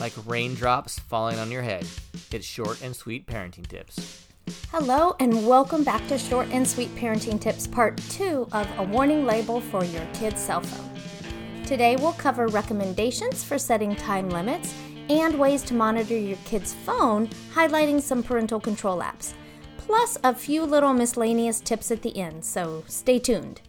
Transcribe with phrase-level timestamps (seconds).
[0.00, 1.86] like raindrops falling on your head.
[2.32, 4.26] It's short and sweet parenting tips.
[4.72, 9.24] Hello, and welcome back to Short and Sweet Parenting Tips, part two of A Warning
[9.24, 11.64] Label for Your Kid's Cell Phone.
[11.64, 14.74] Today, we'll cover recommendations for setting time limits
[15.08, 19.34] and ways to monitor your kid's phone, highlighting some parental control apps,
[19.76, 23.60] plus a few little miscellaneous tips at the end, so stay tuned.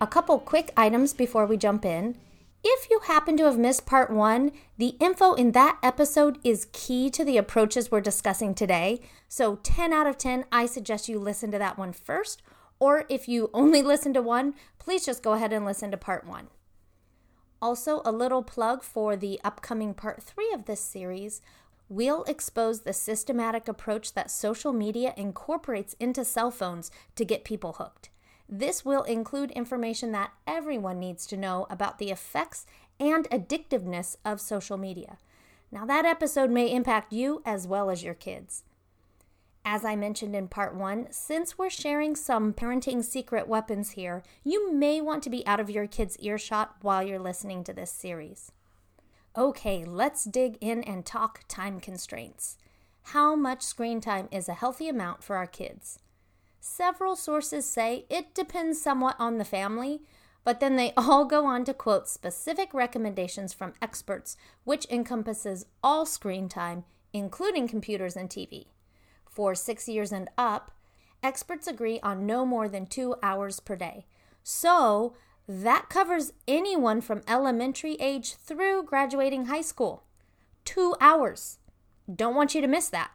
[0.00, 2.16] A couple quick items before we jump in.
[2.62, 7.08] If you happen to have missed part one, the info in that episode is key
[7.10, 9.00] to the approaches we're discussing today.
[9.28, 12.42] So, 10 out of 10, I suggest you listen to that one first.
[12.78, 16.26] Or if you only listen to one, please just go ahead and listen to part
[16.26, 16.48] one.
[17.62, 21.40] Also, a little plug for the upcoming part three of this series.
[21.88, 27.74] We'll expose the systematic approach that social media incorporates into cell phones to get people
[27.74, 28.10] hooked.
[28.52, 32.66] This will include information that everyone needs to know about the effects
[32.98, 35.18] and addictiveness of social media.
[35.70, 38.64] Now, that episode may impact you as well as your kids.
[39.64, 44.72] As I mentioned in part one, since we're sharing some parenting secret weapons here, you
[44.72, 48.50] may want to be out of your kid's earshot while you're listening to this series.
[49.36, 52.56] Okay, let's dig in and talk time constraints.
[53.02, 56.00] How much screen time is a healthy amount for our kids?
[56.60, 60.02] Several sources say it depends somewhat on the family,
[60.44, 66.04] but then they all go on to quote specific recommendations from experts, which encompasses all
[66.04, 68.66] screen time, including computers and TV.
[69.24, 70.70] For six years and up,
[71.22, 74.04] experts agree on no more than two hours per day.
[74.42, 75.14] So
[75.48, 80.04] that covers anyone from elementary age through graduating high school.
[80.64, 81.58] Two hours.
[82.14, 83.12] Don't want you to miss that.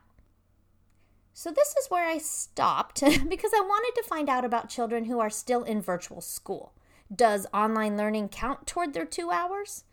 [1.38, 5.20] So, this is where I stopped because I wanted to find out about children who
[5.20, 6.72] are still in virtual school.
[7.14, 9.84] Does online learning count toward their two hours?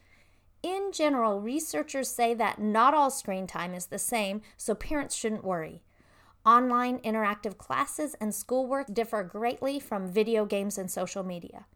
[0.62, 5.42] In general, researchers say that not all screen time is the same, so parents shouldn't
[5.42, 5.82] worry.
[6.46, 11.66] Online interactive classes and schoolwork differ greatly from video games and social media.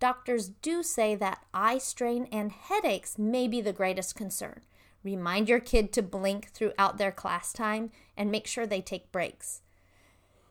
[0.00, 4.62] Doctors do say that eye strain and headaches may be the greatest concern.
[5.02, 9.62] Remind your kid to blink throughout their class time and make sure they take breaks.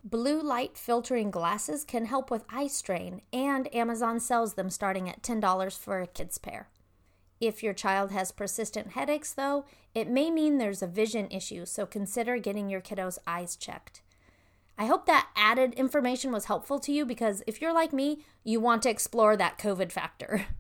[0.04, 5.22] Blue light filtering glasses can help with eye strain, and Amazon sells them starting at
[5.22, 6.70] $10 for a kid's pair.
[7.42, 11.86] If your child has persistent headaches, though, it may mean there's a vision issue, so
[11.86, 14.02] consider getting your kiddo's eyes checked.
[14.78, 18.62] I hope that added information was helpful to you because if you're like me, you
[18.62, 20.46] want to explore that COVID factor.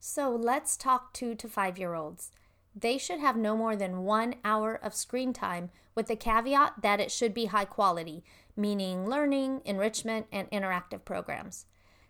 [0.00, 2.30] So let's talk two to five year olds.
[2.74, 7.00] They should have no more than one hour of screen time, with the caveat that
[7.00, 8.22] it should be high quality,
[8.56, 11.66] meaning learning, enrichment, and interactive programs.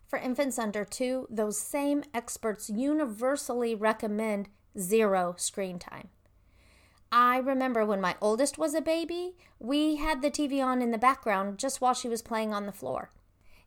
[0.06, 4.48] For infants under two, those same experts universally recommend
[4.78, 6.08] zero screen time.
[7.10, 10.98] I remember when my oldest was a baby, we had the TV on in the
[10.98, 13.10] background just while she was playing on the floor.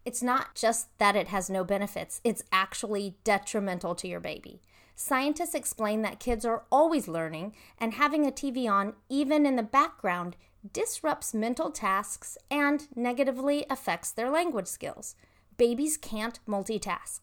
[0.06, 4.62] It's not just that it has no benefits, it's actually detrimental to your baby.
[4.96, 9.63] Scientists explain that kids are always learning, and having a TV on, even in the
[9.63, 10.35] background,
[10.74, 15.16] disrupts mental tasks and negatively affects their language skills.
[15.57, 17.22] Babies can't multitask.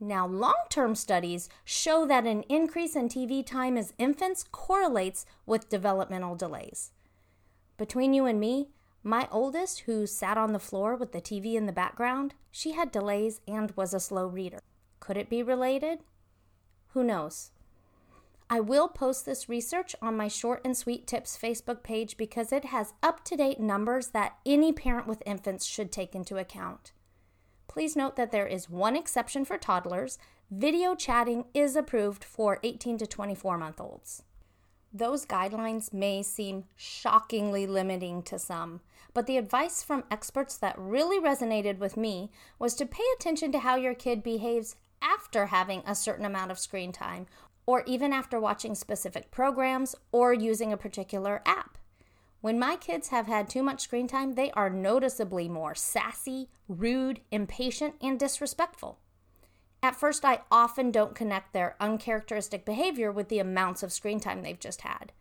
[0.00, 5.68] Now, long term studies show that an increase in TV time as infants correlates with
[5.68, 6.90] developmental delays.
[7.76, 8.68] Between you and me,
[9.04, 12.92] my oldest, who sat on the floor with the TV in the background, she had
[12.92, 14.60] delays and was a slow reader.
[15.00, 16.00] Could it be related?
[16.94, 17.50] Who knows?
[18.50, 22.66] I will post this research on my Short and Sweet Tips Facebook page because it
[22.66, 26.92] has up to date numbers that any parent with infants should take into account.
[27.66, 30.18] Please note that there is one exception for toddlers.
[30.50, 34.22] Video chatting is approved for 18 to 24 month olds.
[34.92, 38.82] Those guidelines may seem shockingly limiting to some,
[39.14, 43.60] but the advice from experts that really resonated with me was to pay attention to
[43.60, 47.26] how your kid behaves after having a certain amount of screen time,
[47.66, 51.78] or even after watching specific programs or using a particular app.
[52.40, 57.20] When my kids have had too much screen time, they are noticeably more sassy, rude,
[57.30, 58.98] impatient, and disrespectful.
[59.80, 64.42] At first, I often don't connect their uncharacteristic behavior with the amounts of screen time
[64.42, 65.12] they've just had.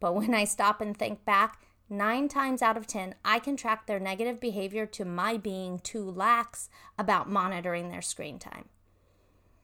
[0.00, 3.86] But when I stop and think back, nine times out of ten, I can track
[3.86, 6.68] their negative behavior to my being too lax
[6.98, 8.68] about monitoring their screen time.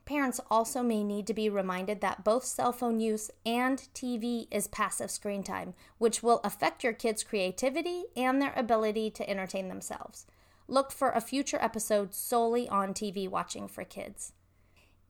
[0.04, 4.66] Parents also may need to be reminded that both cell phone use and TV is
[4.66, 10.26] passive screen time, which will affect your kids' creativity and their ability to entertain themselves.
[10.66, 14.32] Look for a future episode solely on TV watching for kids.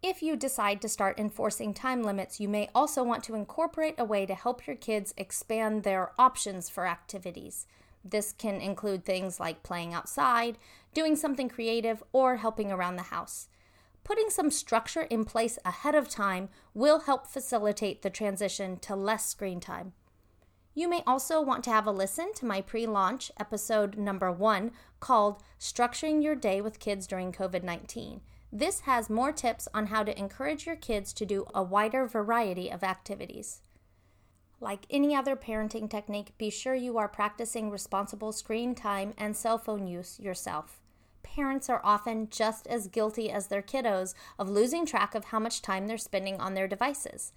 [0.02, 4.04] If you decide to start enforcing time limits, you may also want to incorporate a
[4.04, 7.66] way to help your kids expand their options for activities.
[8.04, 10.58] This can include things like playing outside,
[10.92, 13.48] doing something creative, or helping around the house.
[14.04, 19.26] Putting some structure in place ahead of time will help facilitate the transition to less
[19.26, 19.92] screen time.
[20.74, 24.72] You may also want to have a listen to my pre launch episode number one
[25.00, 28.22] called Structuring Your Day with Kids During COVID 19.
[28.50, 32.70] This has more tips on how to encourage your kids to do a wider variety
[32.70, 33.60] of activities.
[34.60, 39.58] Like any other parenting technique, be sure you are practicing responsible screen time and cell
[39.58, 40.81] phone use yourself.
[41.34, 45.62] Parents are often just as guilty as their kiddos of losing track of how much
[45.62, 47.32] time they're spending on their devices.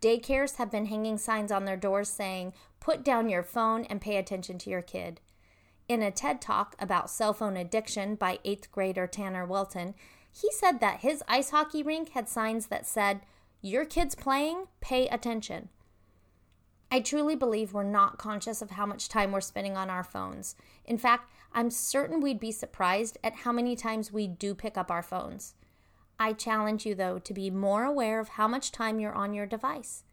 [0.00, 4.16] Daycares have been hanging signs on their doors saying, Put down your phone and pay
[4.16, 5.20] attention to your kid.
[5.88, 9.94] In a TED talk about cell phone addiction by 8th grader Tanner Welton,
[10.32, 13.20] he said that his ice hockey rink had signs that said,
[13.60, 15.70] Your kid's playing, pay attention.
[16.92, 20.56] I truly believe we're not conscious of how much time we're spending on our phones.
[20.84, 24.90] In fact, I'm certain we'd be surprised at how many times we do pick up
[24.90, 25.54] our phones.
[26.18, 29.46] I challenge you, though, to be more aware of how much time you're on your
[29.46, 30.04] device.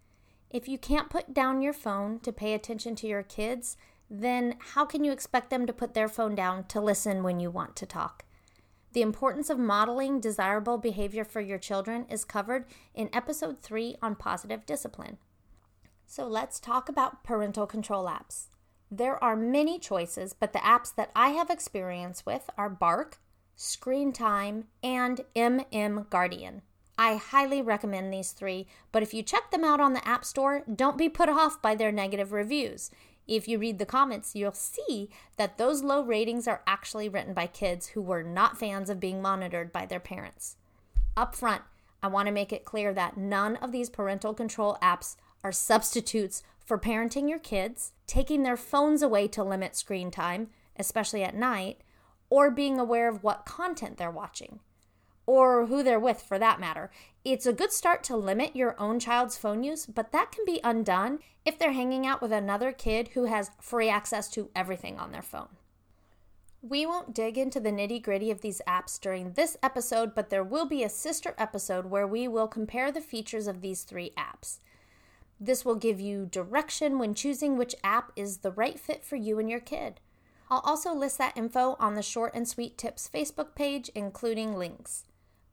[0.50, 3.78] If you can't put down your phone to pay attention to your kids,
[4.10, 7.52] then how can you expect them to put their phone down to listen when you
[7.52, 8.24] want to talk?
[8.94, 14.16] The importance of modeling desirable behavior for your children is covered in episode 3 on
[14.16, 15.18] positive discipline.
[16.06, 18.46] So let's talk about parental control apps.
[18.90, 23.20] There are many choices, but the apps that I have experience with are Bark,
[23.56, 26.62] Screen Time, and MM Guardian.
[26.98, 30.64] I highly recommend these three, but if you check them out on the App Store,
[30.74, 32.90] don't be put off by their negative reviews.
[33.28, 37.48] If you read the comments, you'll see that those low ratings are actually written by
[37.48, 40.56] kids who were not fans of being monitored by their parents.
[41.18, 41.62] Up front,
[42.02, 45.18] I want to make it clear that none of these parental control apps
[45.48, 51.24] are substitutes for parenting your kids, taking their phones away to limit screen time, especially
[51.24, 51.80] at night,
[52.30, 54.60] or being aware of what content they're watching
[55.26, 56.90] or who they're with for that matter.
[57.24, 60.62] It's a good start to limit your own child's phone use, but that can be
[60.64, 65.12] undone if they're hanging out with another kid who has free access to everything on
[65.12, 65.50] their phone.
[66.62, 70.44] We won't dig into the nitty gritty of these apps during this episode, but there
[70.44, 74.60] will be a sister episode where we will compare the features of these three apps.
[75.40, 79.40] This will give you direction when choosing which app is the right fit for you
[79.40, 80.00] and your kid.
[80.50, 85.06] I'll also list that info on the Short and Sweet Tips Facebook page, including links.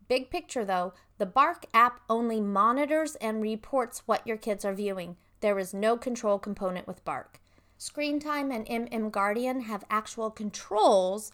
[0.09, 5.17] Big picture though, the Bark app only monitors and reports what your kids are viewing.
[5.41, 7.41] There is no control component with Bark.
[7.77, 11.33] Screen Time and MM Guardian have actual controls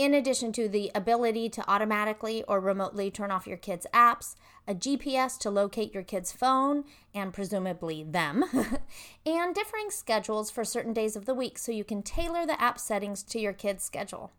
[0.00, 4.34] in addition to the ability to automatically or remotely turn off your kids' apps,
[4.66, 8.42] a GPS to locate your kid's phone and presumably them,
[9.26, 12.78] and differing schedules for certain days of the week so you can tailor the app
[12.78, 14.32] settings to your kid's schedule.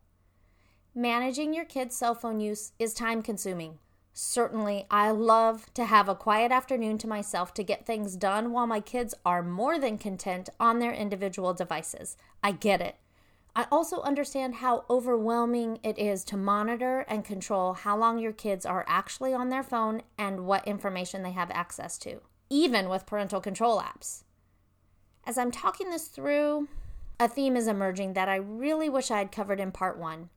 [0.96, 3.78] Managing your kids' cell phone use is time consuming.
[4.14, 8.66] Certainly, I love to have a quiet afternoon to myself to get things done while
[8.66, 12.18] my kids are more than content on their individual devices.
[12.42, 12.96] I get it.
[13.56, 18.66] I also understand how overwhelming it is to monitor and control how long your kids
[18.66, 23.42] are actually on their phone and what information they have access to, even with parental
[23.42, 24.24] control apps.
[25.26, 26.70] As I'm talking this through,
[27.20, 30.30] a theme is emerging that I really wish I had covered in part one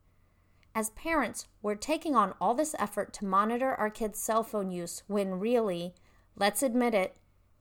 [0.75, 5.05] as parents, we're taking on all this effort to monitor our kids' cell phone use
[5.07, 5.95] when really,
[6.37, 7.17] let's admit it,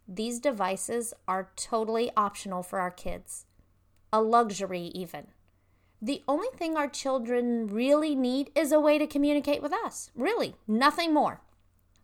[0.07, 3.45] these devices are totally optional for our kids.
[4.11, 5.27] A luxury, even.
[6.03, 10.11] The only thing our children really need is a way to communicate with us.
[10.13, 11.39] Really, nothing more.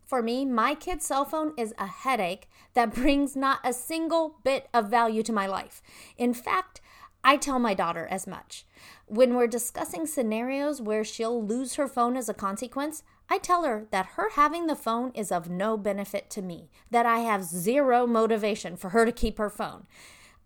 [0.06, 4.70] For me, my kid's cell phone is a headache that brings not a single bit
[4.72, 5.82] of value to my life.
[6.16, 6.80] In fact,
[7.22, 8.64] I tell my daughter as much.
[9.04, 13.86] When we're discussing scenarios where she'll lose her phone as a consequence, I tell her
[13.90, 18.06] that her having the phone is of no benefit to me, that I have zero
[18.06, 19.86] motivation for her to keep her phone.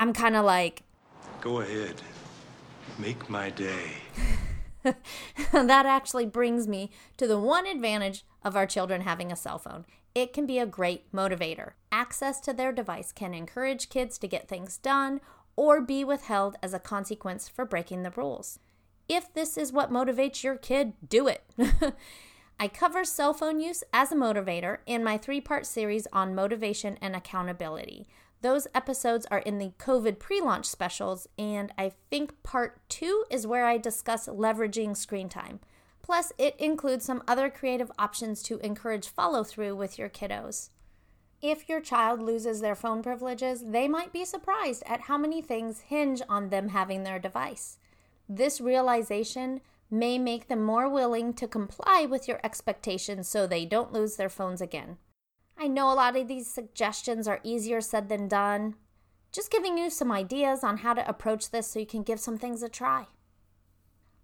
[0.00, 0.82] I'm kind of like,
[1.40, 2.02] Go ahead,
[2.98, 3.98] make my day.
[5.52, 9.84] that actually brings me to the one advantage of our children having a cell phone.
[10.14, 11.72] It can be a great motivator.
[11.90, 15.20] Access to their device can encourage kids to get things done
[15.56, 18.58] or be withheld as a consequence for breaking the rules.
[19.08, 21.44] If this is what motivates your kid, do it.
[22.60, 26.96] I cover cell phone use as a motivator in my three part series on motivation
[27.00, 28.06] and accountability.
[28.44, 33.46] Those episodes are in the COVID pre launch specials, and I think part two is
[33.46, 35.60] where I discuss leveraging screen time.
[36.02, 40.68] Plus, it includes some other creative options to encourage follow through with your kiddos.
[41.40, 45.80] If your child loses their phone privileges, they might be surprised at how many things
[45.80, 47.78] hinge on them having their device.
[48.28, 53.94] This realization may make them more willing to comply with your expectations so they don't
[53.94, 54.98] lose their phones again.
[55.56, 58.74] I know a lot of these suggestions are easier said than done.
[59.32, 62.38] Just giving you some ideas on how to approach this so you can give some
[62.38, 63.06] things a try.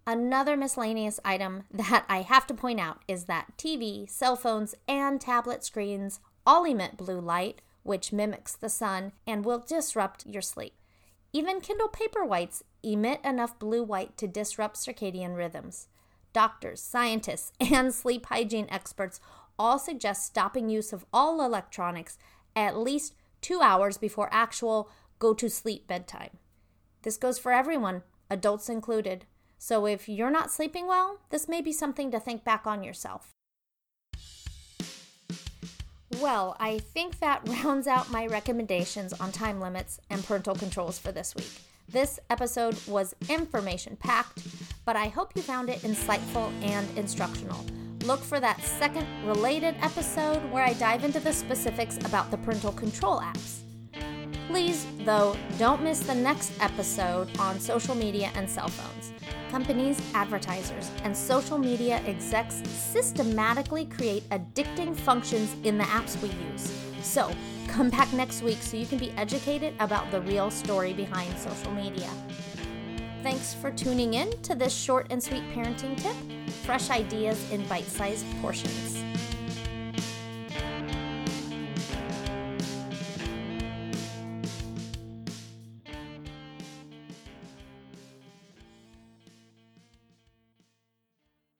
[0.05, 5.19] Another miscellaneous item that I have to point out is that TV, cell phones, and
[5.19, 10.73] tablet screens all emit blue light, which mimics the sun and will disrupt your sleep.
[11.33, 15.87] Even Kindle Paperwhites emit enough blue white to disrupt circadian rhythms.
[16.33, 19.19] Doctors, scientists, and sleep hygiene experts
[19.61, 22.17] all suggest stopping use of all electronics
[22.55, 24.89] at least two hours before actual
[25.19, 26.31] go to sleep bedtime.
[27.03, 29.25] This goes for everyone, adults included.
[29.59, 33.29] So if you're not sleeping well, this may be something to think back on yourself.
[36.19, 41.11] Well, I think that rounds out my recommendations on time limits and parental controls for
[41.11, 41.51] this week.
[41.87, 44.41] This episode was information packed,
[44.85, 47.63] but I hope you found it insightful and instructional.
[48.05, 52.71] Look for that second related episode where I dive into the specifics about the parental
[52.71, 53.59] control apps.
[54.47, 59.13] Please, though, don't miss the next episode on social media and cell phones.
[59.51, 66.73] Companies, advertisers, and social media execs systematically create addicting functions in the apps we use.
[67.03, 67.31] So,
[67.67, 71.71] come back next week so you can be educated about the real story behind social
[71.71, 72.09] media.
[73.23, 76.15] Thanks for tuning in to this short and sweet parenting tip
[76.63, 79.10] fresh ideas in bite sized portions.